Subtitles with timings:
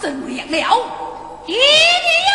[0.00, 0.56] 怎么样了？
[1.46, 2.32] 一定呀！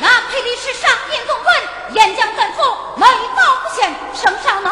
[0.00, 1.56] 那配的是上殿总管
[1.94, 2.58] 燕将吩咐
[2.96, 3.06] 美
[3.36, 4.62] 貌不显圣上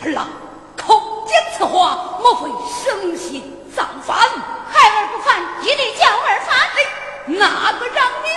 [0.00, 0.26] 儿郎，
[0.76, 2.48] 叩讲此话，莫非
[2.84, 3.42] 生心
[3.74, 4.16] 造反？
[4.16, 6.56] 孩儿不反，一定叫儿反。
[7.26, 8.27] 哪个让你？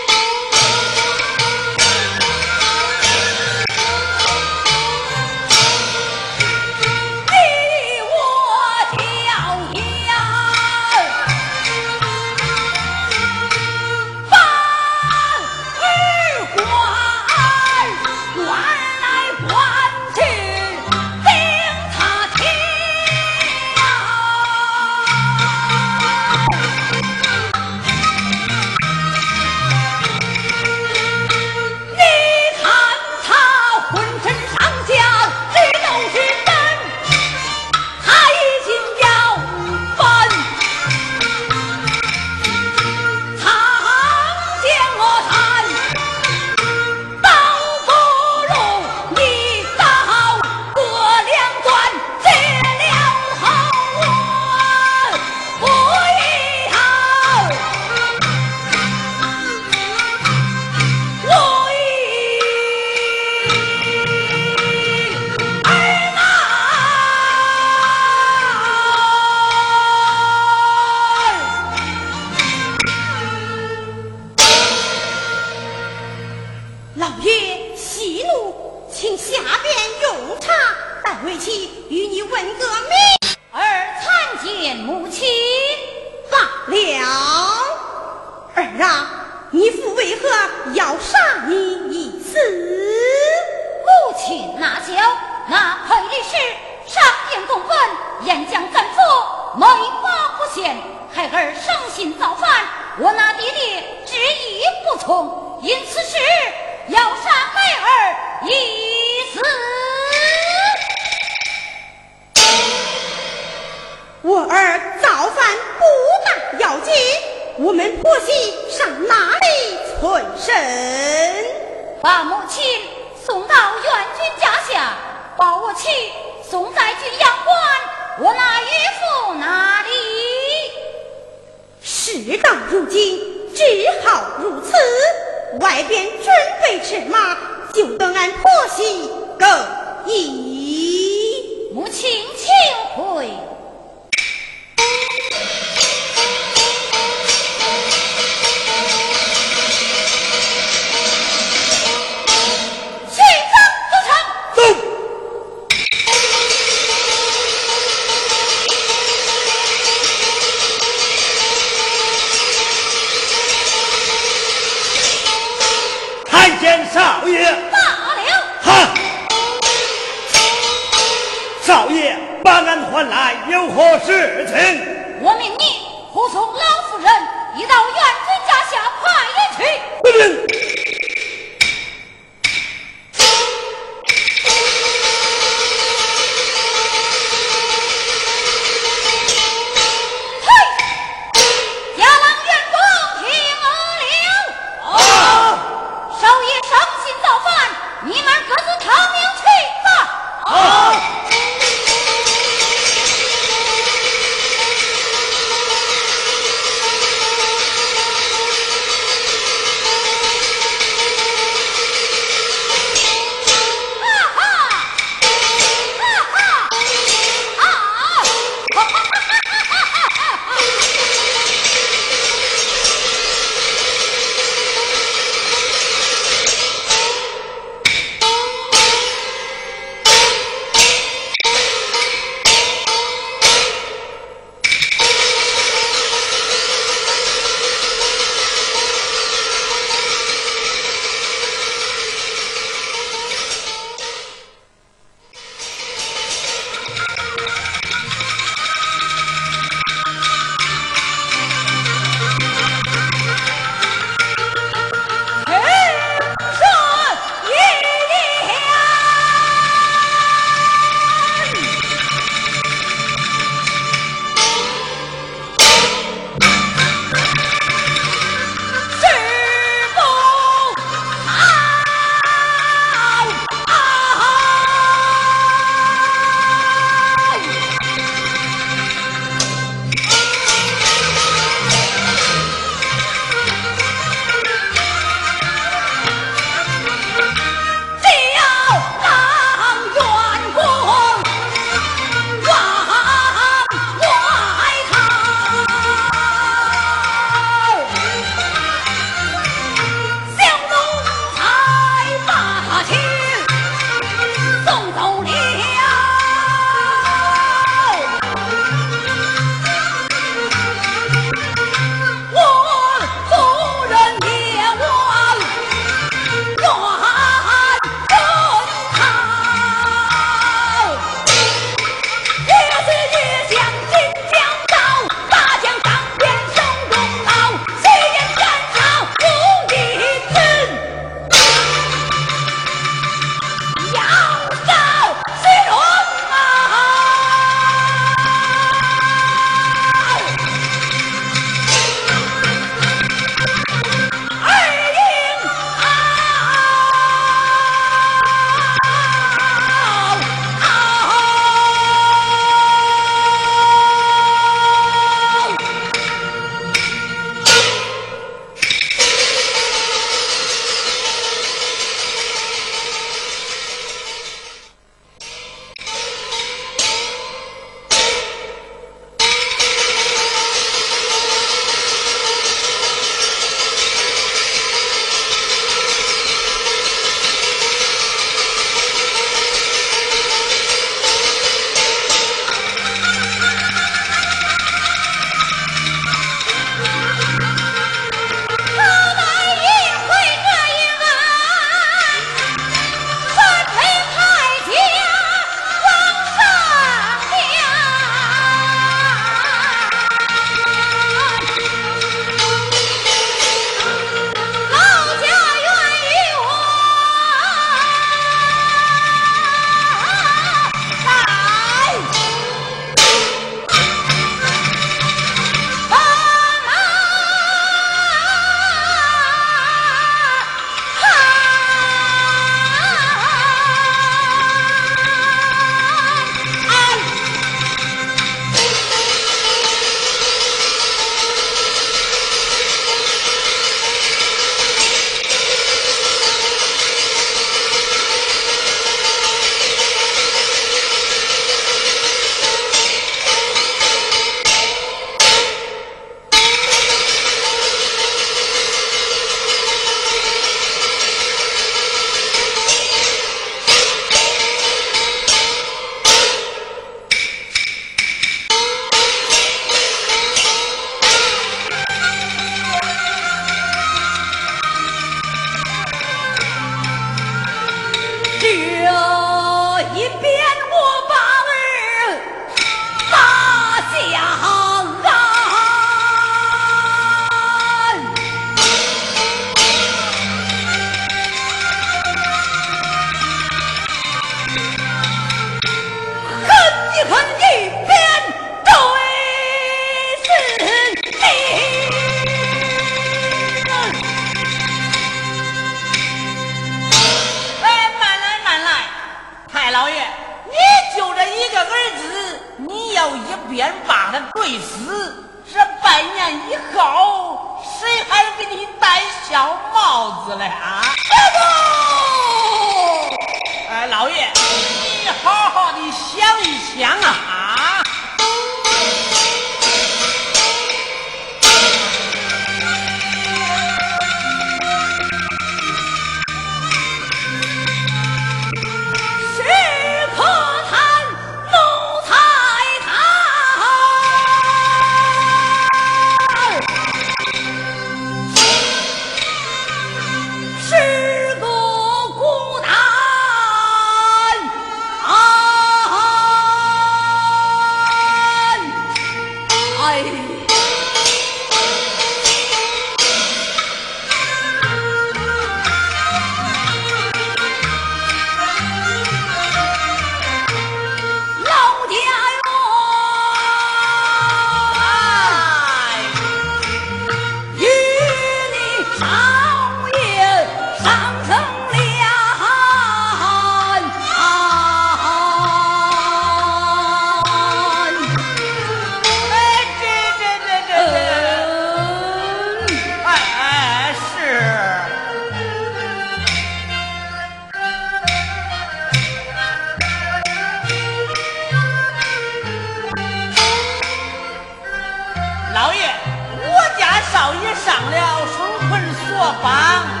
[597.21, 600.00] 老爷上了书，捆锁房。